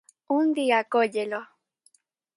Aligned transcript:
Un 0.37 0.47
día 0.57 0.79
cóllelo. 0.93 1.41